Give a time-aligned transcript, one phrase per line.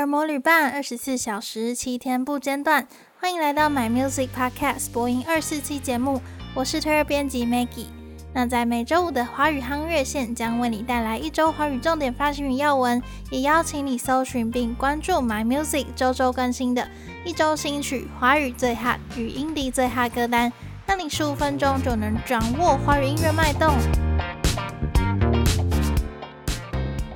[0.00, 2.86] 儿魔旅伴，二十四小时七天不间断。
[3.18, 6.22] 欢迎来到 My Music Podcast 播音二四七节目，
[6.54, 7.88] 我是推儿编辑 Maggie。
[8.32, 16.88] 那在每周五的华语夯乐线将为你带来一周华语重点发行与要闻，也邀请你搜寻并关注 My Music 周周更新的
[17.24, 20.50] 一周新曲、华语最 hot 与英迪最 hot 歌单，
[20.86, 23.74] 让你十五分钟就能掌握华语音乐脉动。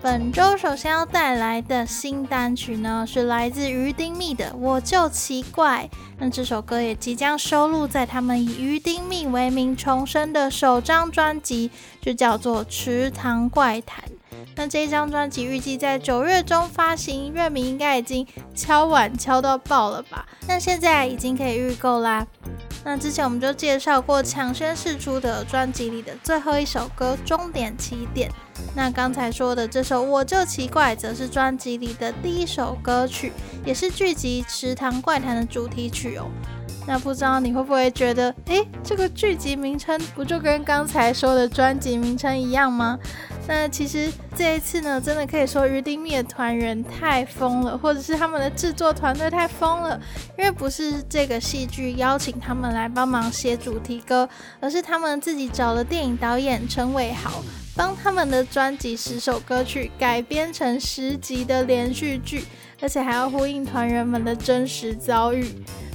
[0.05, 5.89] 本周首先要带来的新单曲呢，是来自鱼丁密的《我就奇怪》。
[6.19, 11.71] 那这首歌也即将收录在他们以鱼丁密为名重生的首张专辑，
[12.03, 14.05] 就叫做《池塘怪谈》。
[14.57, 20.27] 那这张专辑预计在九月中发行，乐迷应该已经敲碗敲到爆了吧？
[20.47, 22.27] 那现在已经可以预购啦。
[22.85, 28.31] 那之前我们就介绍过抢先试出的专辑里的最后一首歌《终点起点》。
[28.77, 33.33] 那刚才说的这首《我就奇怪》则是专辑里的第一首歌曲，
[33.65, 36.27] 也是剧集《池塘怪谈》的主题曲哦。
[36.87, 42.99] 那不知道你会不会觉得，诶，这个剧集名称不就跟刚才说的专辑名称一样吗？
[43.47, 50.01] 那其实这一次呢，真的可以说鱼丁糸的团员太疯了，或者是他们的制作团队太疯了，
[50.39, 54.29] 因为不是这个戏剧邀请他们来帮忙写主题歌，
[54.61, 57.43] 而是他们自己找了电影导演陈伟豪。
[57.77, 62.45] 帮他们的专辑十首歌曲改编成十集的连续剧，
[62.81, 65.47] 而且还要呼应团员们的真实遭遇，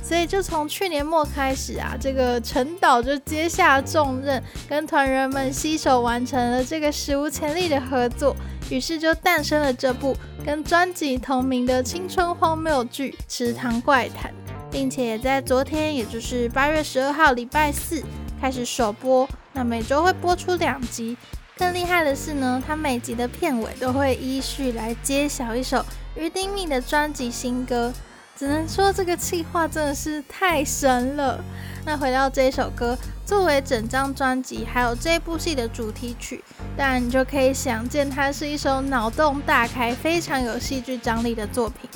[0.02, 8.36] 所以就从去年末开始啊，这个陈导就接下重任，跟团员们携手完成了这个史无前例的合作，
[8.70, 14.32] 于是就诞生了这部跟专辑同名的青春荒谬剧《池塘怪谈》，
[14.72, 18.02] 并且在昨天，也就是八月十二号礼拜四
[18.42, 21.16] 开始首播，那每周会播出两集。
[21.58, 25.86] 更厉害的是呢，它每集的片尾都会依序来揭晓一首
[26.20, 27.94] 于丁敏的专辑新歌，
[28.36, 31.42] 只能说这个企划真的是太神了。
[31.86, 36.44] 那回到这首歌，作为整张专辑还有这部戏的主题曲，
[36.76, 41.90] 当然你就可以想见它是一首脑洞大开、非常有戏剧张力的作品。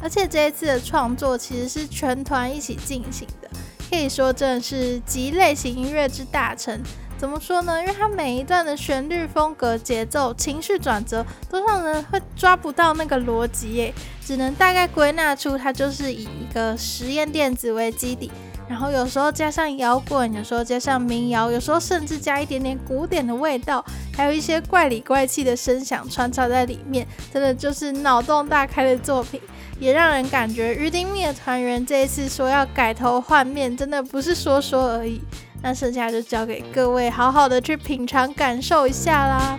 [0.00, 3.50] 而且这一次的创作其实是全团一起进行的，
[3.90, 6.80] 可以说真的是集类型音乐之大成。
[7.16, 7.80] 怎么说呢？
[7.80, 18.30] 因为它每一段的旋律风格、节奏、情绪转折，都让人会抓不到那个逻辑耶，只能大概归纳出它就是以一个实验电子为基底，
[18.68, 23.82] 然后有时候加上摇滚，有时候加上民谣，有时候甚至加一点点古典的味道，
[24.14, 29.40] 还有一些怪里怪气的声响穿插在里面，真的就是脑洞大开的作品，
[29.78, 35.22] 也让人感觉鱼丁糸的团员这一次说要改头换面，真的不是说说而已。
[35.66, 39.58] 那剩下就交给各位好好的去品尝感受一下啦。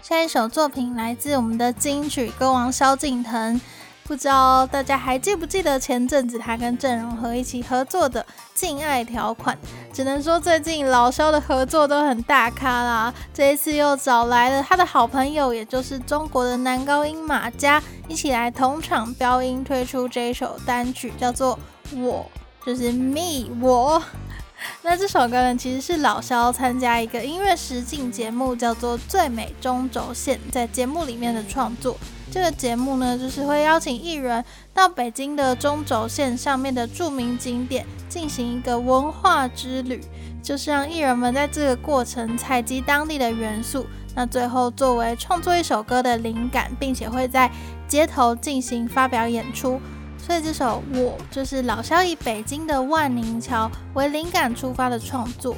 [0.00, 3.60] 下一首作品来自我们的金曲歌王萧敬腾。
[4.04, 8.22] 不知道大家还记不记得前阵子他跟郑容和一起合作的
[8.54, 9.56] 《敬爱条款》？
[9.92, 13.12] 只能说最近老萧的合作都很大咖啦。
[13.34, 21.58] 这一次又找来了他的好朋友，也就是中国的男高音马家，一起来同场飙音推出这一首单曲，叫做
[22.00, 22.24] 《我》，
[22.66, 24.02] 就是 Me 我。
[24.82, 31.96] 那这首歌呢，其实是老萧参加一个音乐实境节目，叫做《最美中轴线》，在节目里面的创作。
[32.30, 40.00] 这个节目呢，就是会邀请艺人到北京的中轴线上面的著名景点进行一个文化之旅，
[40.42, 47.48] 就是让艺人们在这个过程采集当地的元素，那最后作为创作一首歌的灵感，并且会在
[47.86, 49.78] 街头进行发表演出。
[50.18, 55.54] 所以这首《我》就是老萧以北京的万宁桥为灵感出发的创作。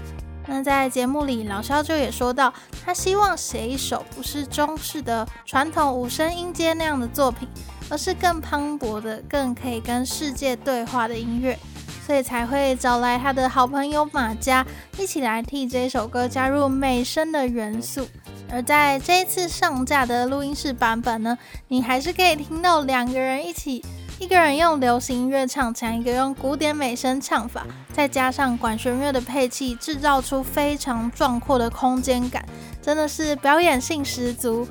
[0.47, 2.53] 那在节目里，老萧就也说到，
[2.85, 7.47] 他希望写一首不是中式的传统五声音阶那样的作品，
[7.89, 11.57] 而是更磅礴的、更可以跟世界对话的音乐，
[12.05, 14.67] 所以才会找来他的好朋友马佳
[14.99, 18.07] 一起来替这首歌加入美声的元素。
[18.51, 21.37] 而在这一次上架的录音室版本呢，
[21.69, 23.85] 你还是可以听到两个人一起。
[24.21, 32.45] 一个人用流行音乐唱腔，一个用古典美声唱法，再加上管弦乐的配器，制造出非常壮阔的空间感，
[32.83, 34.67] 真的是表演性十足。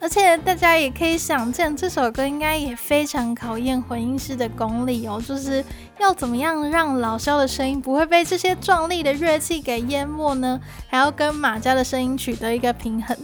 [0.00, 5.64] 而且大家也可以想见，这首歌应该也非常考验混音师的功力哦，就是
[5.98, 10.60] 要怎么样让老萧的声音不会被这些壮丽的乐器给淹没呢？
[10.88, 13.16] 还要跟马家的声音取得一个平衡，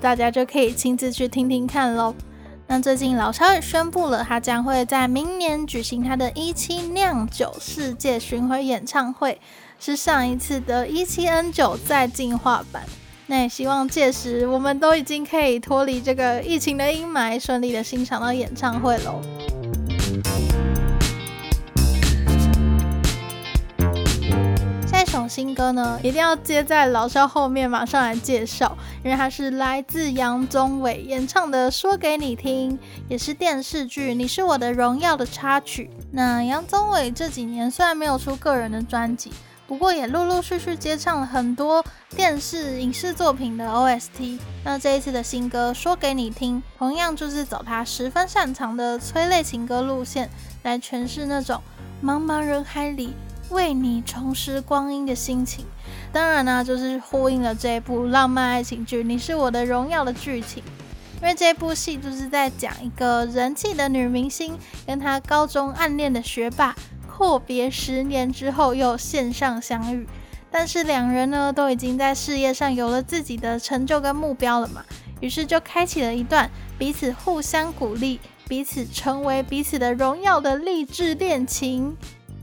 [0.00, 2.14] 大家就可以亲自去听听看喽。
[2.66, 9.38] 那最近老肖也宣布了，他将会在明年举行他的一七酿酒世界巡回演唱会，
[9.78, 12.82] 是上一次的一七 N 九再进化版。
[13.26, 19.20] 那也希望届时我们都已经可以脱离这个疫情的阴霾，顺利的欣赏到演唱会喽。
[25.28, 32.72] 新歌呢，一定要接在老萧后面马上来介绍，因为它是来自杨宗纬演唱的《说给你听》，
[33.08, 35.90] 也是电视剧《你是我的荣耀》的插曲。
[36.12, 39.32] 那杨宗纬这几年虽然没有出个人的专辑。
[39.66, 44.38] 不过也陆陆续续接唱了很多电视影视作品的 OST。
[44.62, 50.28] 那这一次的新歌说给你听，同样就是走他十分擅长的催泪情歌路线，
[50.64, 51.62] 来诠释那种
[52.04, 53.14] 茫茫人海里
[53.50, 55.64] 为你重拾光阴的心情。
[56.12, 60.62] 当然呢，就是呼应了这一部浪漫爱情剧《你是我的荣耀》的剧情。
[61.20, 66.74] 因为这部戏就是在讲一个人气的女明星跟她高中暗恋的学霸。
[67.16, 70.04] 阔别十年之后又线上相遇，
[70.50, 74.84] 但是两人呢都已经在事业上有了自己的成就跟目标了嘛，
[75.20, 78.18] 于是就开启了一段彼此互相鼓励、
[78.48, 81.96] 彼此成为彼此的荣耀的励志恋情，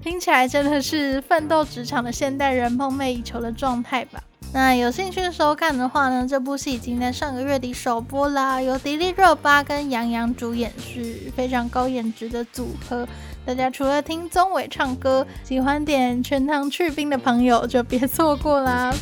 [0.03, 4.19] 听起来真的是奋斗职场的现代人梦寐以求的状态吧。
[4.53, 13.07] 那有兴趣收看的话呢，这部戏已经在上个月底首播啦，由迪丽热巴跟杨洋主演，是非常高颜值的组合。
[13.45, 18.93] 大家除了听宗伟唱歌，喜欢点全糖去冰的朋友就别错过啦！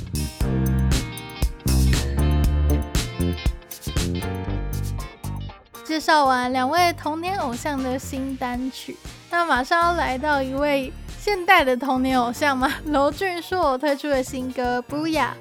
[5.84, 8.96] 介绍完两位童年偶像的新单曲，
[9.32, 15.36] 那马上要来到一位现代的童年偶像嘛， 娄俊硕推出的新歌《不雅》。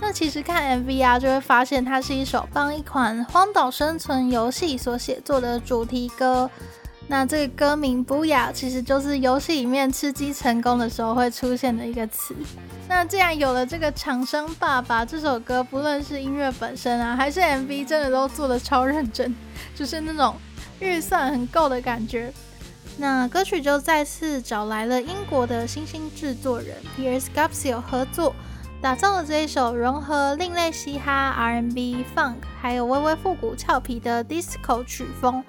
[0.00, 6.50] 那其实看 MV 啊，就会发现它是一首帮一款荒岛生存游戏所写作的主题歌。
[7.08, 12.34] 那这个歌名不雅其实就是游戏里面吃鸡成功的时候会出现的一个词。
[12.88, 19.34] 那既然有了这个厂商爸爸，这首歌不论是音乐本身啊，还是 MV，真的都做得超认真，
[19.74, 20.34] 就是那种
[20.80, 22.32] 预算很够的感觉。
[22.98, 28.34] 那歌曲就再次找来了英国的新兴制作人 Piers Gapsio 合作，
[28.80, 35.44] 打造了这一首融合另类嘻哈、R&B、Funk，还有微微复古俏皮的 Disco 曲风。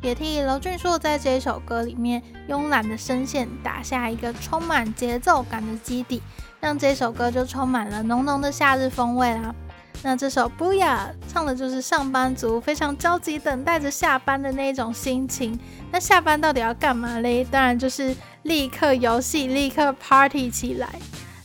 [0.00, 6.22] 也替娄俊硕在这一首歌里面慵懒的声线打下一个充满节奏感的基底，
[6.60, 9.52] 让这首歌就充满了浓浓的夏日风味啦。
[10.02, 10.96] 那这首《Buya》
[11.30, 15.58] 唱的就是上班族非常焦急等待着下班的那种心情。
[15.90, 17.44] 那下班到底要干嘛嘞？
[17.44, 20.88] 当然就是立刻游戏，立刻 party 起来。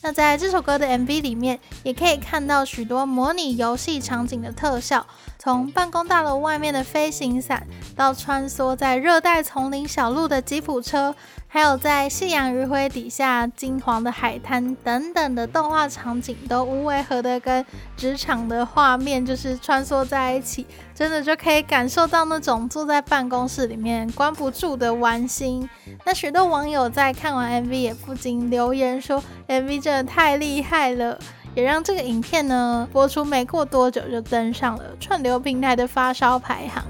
[0.05, 5.07] 那在这首歌的 MV 里面，也可以看到许多模拟游戏场景的特效，
[5.39, 7.65] 从办公大楼外面的飞行伞，
[7.95, 11.15] 到穿梭在热带丛林小路的吉普车，
[11.53, 17.63] 还有在夕阳余晖底下金黄的海滩等等的动画场景，都无违和的跟
[17.95, 20.65] 职场的画面就是穿梭在一起，
[20.95, 25.69] 真的就可以感受到那种坐在办公室里面关不住的玩心。
[26.03, 31.19] 那许多网友在看完 MV 也不禁留言说，MV 真的太厉害了，
[31.53, 36.83] 也让这个影片呢播出没过多久就登上了串流平台的发烧排行。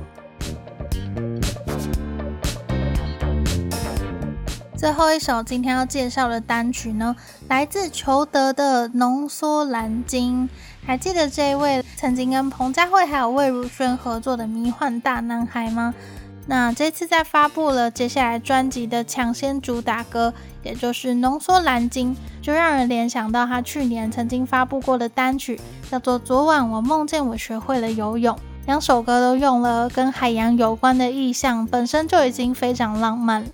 [4.83, 7.15] 最后一首今天要介绍的单曲呢，
[7.47, 10.49] 来自裘德的《浓缩蓝鲸》。
[10.85, 15.93] 还记得这一位曾经跟彭佳慧还有魏如萱合作的迷幻大男孩吗？
[16.47, 22.13] 那这次在发布了接下来专辑的抢先主打歌，也就是《浓缩蓝鲸》，
[22.45, 25.57] 就让人联想到他去年曾经发布过的单曲，
[25.89, 28.35] 叫做《昨晚我梦见我学会了游泳》。
[28.65, 33.45] 两首歌都用了跟海洋有关的意象，本身就已经非常浪漫。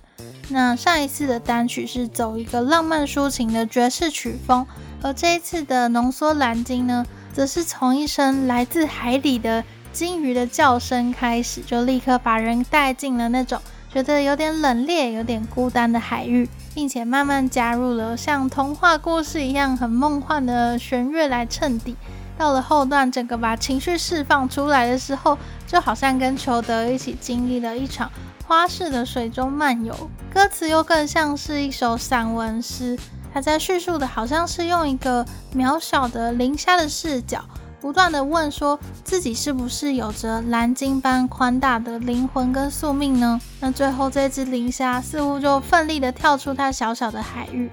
[0.52, 4.66] 那上一次的单曲是走一个浪漫抒情的爵士曲风，
[5.00, 13.60] 而这一次的浓缩蓝鲸呢，则是从一声来自海底的鲸鱼的叫声开始，就立刻把人带进了那种
[13.92, 21.96] 觉得有点冷冽、有点孤单的海域，并且慢慢加入了像童话故事一样很梦幻的弦乐来衬底。
[22.40, 28.10] 到了后段，整个把情绪释放出来的时候，就好像跟裘德一起经历了一场。
[28.46, 29.94] 花式的水中漫游，
[30.32, 32.98] 歌词又更像是一首散文诗。
[33.34, 35.22] 他在叙述的好像是用一个
[35.54, 37.44] 渺小的磷虾的视角，
[37.78, 43.38] 不断地问说自己是不是有着蓝鲸般宽大的灵魂跟宿命呢？
[43.60, 47.70] 那最后这只磷虾似乎就奋力地跳出它小小的海域。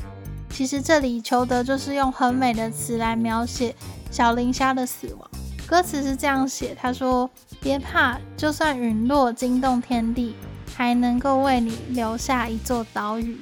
[0.50, 3.74] 其实这里裘德就是用很美的词来描写
[4.12, 5.30] 小磷虾的死亡。
[5.68, 10.36] 歌词是这样写：他说，别怕，就算陨落惊动天地。
[10.76, 13.42] 还能够为你留下一座岛屿。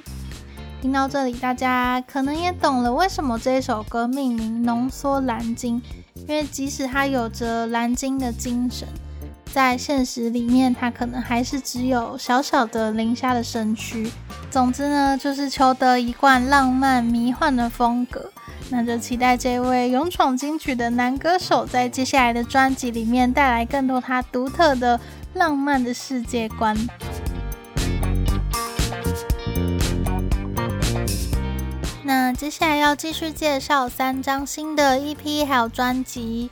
[0.80, 5.78] 听到这里，大家可能也懂了为什么这首歌命名《浓缩蓝鲸》，
[6.14, 8.88] 因为即使它有着蓝鲸的精神，
[9.52, 14.10] 在现实里面，它可能还是只有小小的磷虾的身躯。
[14.50, 18.32] 总之呢，就是求得一贯浪漫迷幻的风格。
[18.68, 25.00] 那就期待这位勇闯金曲的男歌手，在接下来的专辑里面带来更多他独特的
[25.34, 26.76] 浪漫的世界观。
[32.02, 36.50] 那接下来要继续介绍三张新的 EP 还有专辑。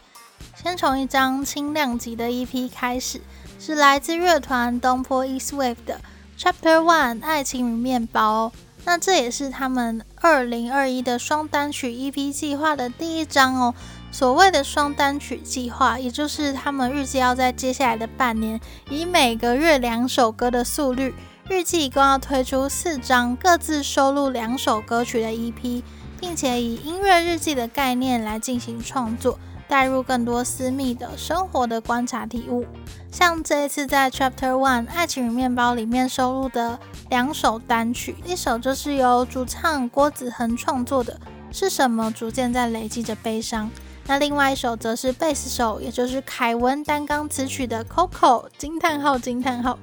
[0.54, 3.20] 先从一张轻量级的 EP 开始，
[3.60, 6.00] 是来自乐团东坡 East Wave 的
[6.38, 8.50] Chapter One《爱情与面包》。
[8.84, 13.74] 那这也是他们二零二一的双单曲 EP 计划的第一张哦。
[14.10, 21.14] 所谓的双单曲计划，也就是他们预计要在接下来的半年，以每个月两首歌的速率，
[21.48, 25.82] 预计一共要推出四张各自收录两首歌曲的 EP，
[26.20, 29.38] 并且以音乐日记的概念来进行创作。
[29.66, 32.66] 带入更多私密的生活的观察体悟，
[33.10, 36.78] 像这一次在 Chapter One《爱情与面包》里面收录的
[37.10, 41.20] 两首单曲，一首就是由主唱郭子恒创作的，
[41.52, 43.70] 是什么逐渐在累积着悲伤？
[44.06, 49.78] 那另外一首则是贝斯手，也就是凯文担纲词曲的 Coco 惊叹号惊叹号。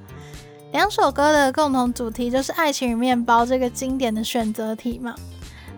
[0.72, 5.14] 两首歌的共同主题就是爱情与面包这个经典的选择题嘛。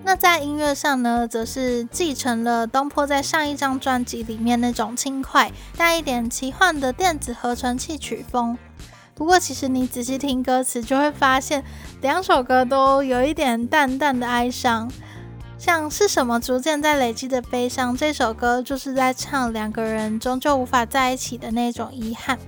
[0.05, 8.59] 那在音乐上呢，则是继承了东坡在上一张专辑里面那种轻快带一点奇幻的电子合成器曲风。
[9.15, 11.63] 不过，其实你仔细听歌词，就会发现
[12.01, 14.91] 两首歌都有一点淡淡的哀伤。
[15.57, 22.39] 像是什么逐渐在累积的悲伤，这首歌就是在唱两个人终究无法在一起的那种遗憾。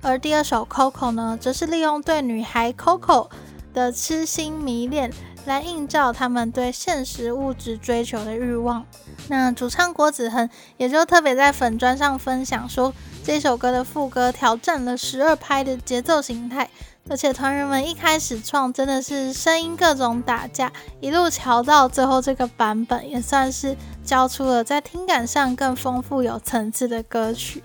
[0.00, 3.28] 而第二首 Coco 呢，则是利用对女孩 Coco
[3.74, 5.12] 的痴心迷恋。
[5.46, 8.84] 来映照他们对现实物质追求的欲望。
[9.28, 16.68] 那主唱郭子恒也就特别在粉砖上分享说，这首歌的副歌挑战了十二拍的节奏形态，
[17.08, 27.62] 而且团员们一开始创真的是声音各种打架，一路调到最后这个版本，也算是交出了在听感上更丰富有层次的歌曲。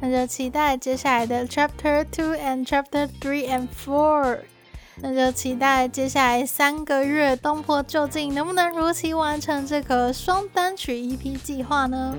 [0.00, 4.38] 那就期待接下来的 Chapter Two and Chapter Three and Four。
[5.02, 12.14] 那就期待接下来三个月，东坡究竟能不能如期完成这个双单曲 EP 计划呢？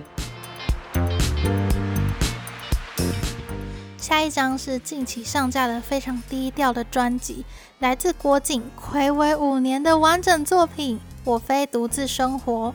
[3.98, 7.46] 下一张是近期上架的非常低调的专辑，
[7.78, 12.70] 来自郭静，睽违五年的完整作品《我非独自生活》。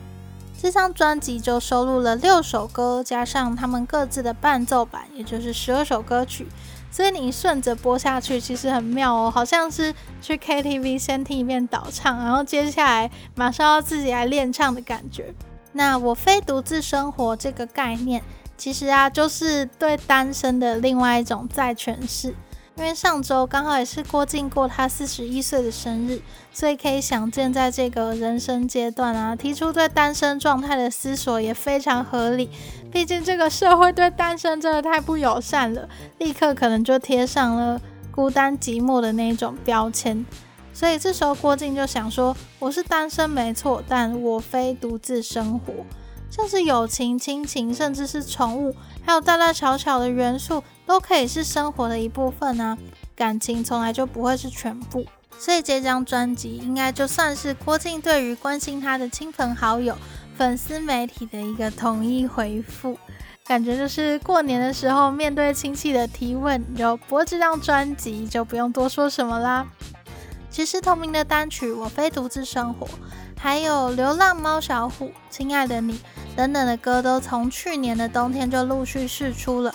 [0.59, 6.47] 这张专辑就收录了六首歌，加上他们各自的伴奏版，也就是十二首歌曲。
[6.89, 15.33] 所以你顺着播下去，其实很妙哦，好像是去 KTV 先听一遍导唱，然后接下来马上要自己来练唱的感觉。
[15.73, 18.23] 那我非独自生活这个概念，
[18.57, 22.33] 其实啊，就是对单身的另外一种再诠释。
[22.77, 26.21] 因为上周刚好也是郭靖过他四十一岁的生日，
[26.53, 32.51] 所以可以想见，在这个人生阶段啊，提出对单身状态的思索也非常合理。
[32.91, 37.81] 毕竟这个社会对单身真的太不友善了，立刻可能就贴上了
[38.11, 40.23] 孤单寂寞的那一种标签。
[40.71, 45.73] 所以这时候郭靖就想说：“我是单身没错，但我非独自生活。”
[46.29, 52.75] 像是友情、亲情，甚至是宠物，还有大大小小的元素，都可以是生活的一部分啊。
[53.15, 55.05] 感情从来就不会是全部，
[55.37, 59.95] 所以这张专辑应该就算是郭靖对于关心他的亲朋好友、
[60.35, 62.97] 粉丝媒体的一个统一回复。
[63.43, 69.65] 感觉就是过年的时候面对亲戚的提问，就播这张专辑，就不用多说什么啦。
[70.49, 72.85] 其实同名的单曲《我非独自生活》。
[73.39, 75.93] 还有《流浪猫小虎》、《亲爱的你》
[76.35, 79.73] 等等的歌，都从去年的冬天就陆续释出了，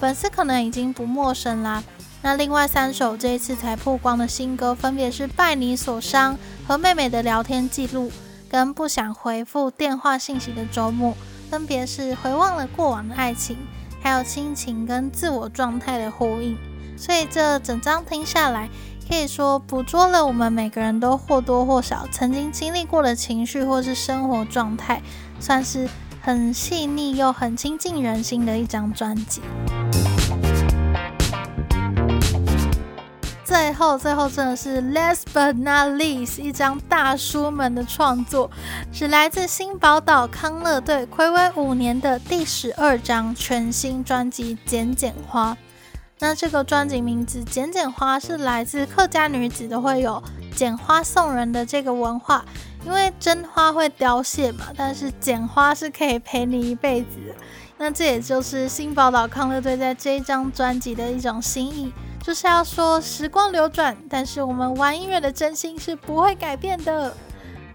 [0.00, 1.84] 粉丝可能已经不陌生啦。
[2.22, 6.34] 那另外三首这一次才曝光的新歌，分别是《拜你所伤》
[6.66, 8.10] 和妹妹的聊天记录，
[8.48, 11.12] 跟《不想回复电话信息的周末》，
[11.50, 13.58] 分别是回望了过往的爱情，
[14.02, 16.56] 还有亲情跟自我状态的呼应。
[16.96, 18.70] 所以这整张听下来，
[19.06, 25.02] 可以说捕捉了我们每个人都或多或少曾经经历过的情绪或是生活状态，
[25.38, 25.88] 算是
[26.22, 29.40] 很细腻又很亲近人心的一张专辑。
[33.50, 38.48] 最后，最后真的是 last but not least 一张大叔们的创作，
[38.92, 45.52] 是来自新宝岛康乐队睽违五年的第十二张全新专辑《剪剪花》。
[46.20, 50.22] 那这个专辑名字《剪剪花》是来自客家女子都会有
[50.54, 52.44] 剪花送人的这个文化。
[52.86, 57.08] 因为真花会凋谢嘛，但是剪花是可以陪你一辈子。
[57.78, 61.92] 那这也就是新宝岛康乐队在这一张专辑的一种心意，
[62.22, 67.14] 就是要说时光流转，但是我们玩音乐的真心是不会改变的。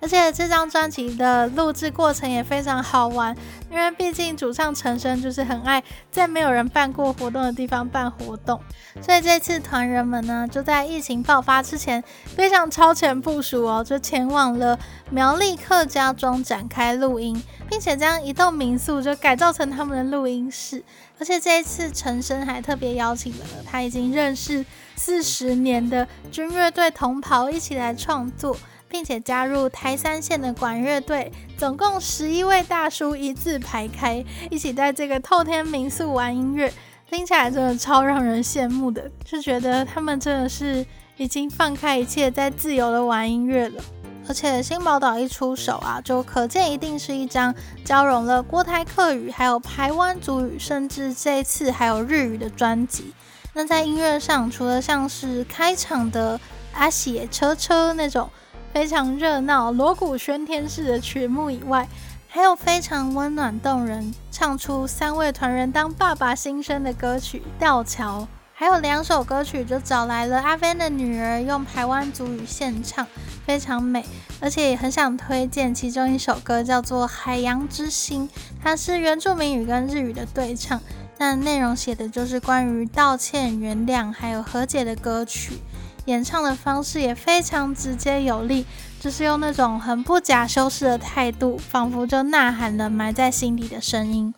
[0.01, 3.35] 而且这张专辑的录制过程也非常好玩，
[3.71, 8.59] 因为毕竟主唱陈昇就是很爱在没有人办过活动的地方办活动，
[9.01, 12.03] 所以这次团人们呢就在疫情爆发之前
[12.35, 14.77] 非常超前部署哦，就前往了
[15.09, 20.83] 苗栗客家庄展开录音，并且将一栋民宿就改造成他们的录音室。
[21.17, 24.65] 而且这一次陈昇还特别邀请了他已经认识
[24.97, 28.55] 四十年的军乐队同袍一起来创作。
[28.87, 36.71] 并且加入台三线的管乐队，总共十一位大叔一字排开，一起在这个透天民宿玩音乐，
[37.09, 40.85] 听起来真的超让人羡慕的，就觉得他们真的是
[41.17, 43.83] 已经放开一切，在自由的玩音乐了。
[44.27, 53.13] 而且新宝岛一出手啊，就可见一定是一张交融了国台客语，还有台湾族语，甚至这一次还有日语的专辑。
[53.53, 56.39] 那在音乐上，除了像是开场的
[56.73, 58.29] 阿喜车车那种。
[58.75, 61.87] 非常热闹、锣鼓喧天式的曲目以外，
[62.27, 73.07] 还有非常温暖动人，唱出三位团员当爸爸心声的歌曲《吊桥》，还有两首歌曲就找来了阿 Van 的女儿用台湾族语献唱，
[73.45, 74.03] 非常美。
[74.41, 78.27] 而且也很想推荐其中一首歌，叫做《海洋之心》，
[78.61, 80.81] 它是原住民语跟日语的对唱，
[81.17, 85.61] 但内容写的就是关于道歉、原谅还有和解的歌曲。
[86.05, 88.65] 演唱的方式也非常直接有力，
[88.99, 94.33] 就是用那种很不假修饰的态度，仿佛就呐喊了埋在心底的声音。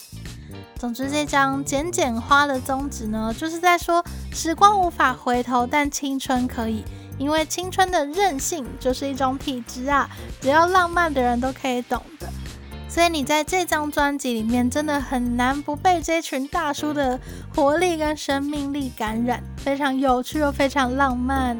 [0.79, 6.83] 总之，这张剪剪花的宗旨呢，就是在说时光无法回头，但青春可以，
[7.17, 10.09] 因为青春的韧性就是一种体质啊，
[10.39, 12.29] 只要浪漫的人都可以懂的。
[12.89, 17.19] 所以你在这张专辑里面，真的很难不被这群大叔的
[17.53, 21.57] 活力跟生命力感染，非常有趣又非常浪漫。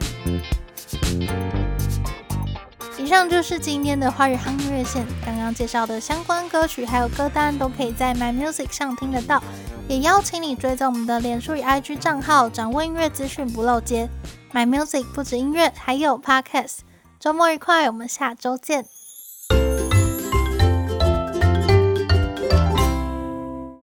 [2.98, 9.42] 以上就是今天的花语夯音乐线，刚刚介绍的相关歌曲还有歌单都可以在 My Music 上听得到，
[9.88, 14.10] 也邀请你追踪我们的脸书与 IG 账号，掌握音乐资讯不漏接。
[14.52, 16.80] My Music 不止音乐，还有 Podcast。
[17.20, 18.97] 周末愉快，我们下周见。